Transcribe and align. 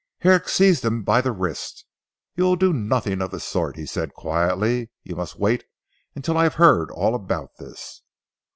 Herrick 0.21 0.49
seized 0.49 0.83
him 0.83 1.03
by 1.03 1.21
the 1.21 1.31
wrist. 1.31 1.85
"You 2.35 2.45
will 2.45 2.55
do 2.55 2.73
nothing 2.73 3.21
of 3.21 3.29
the 3.29 3.39
sort," 3.39 3.75
he 3.75 3.85
said 3.85 4.15
quietly. 4.15 4.89
"You 5.03 5.15
must 5.15 5.37
wait 5.37 5.63
until 6.15 6.39
I 6.39 6.41
have 6.45 6.55
heard 6.55 6.89
all 6.89 7.13
about 7.13 7.57
this." 7.59 8.01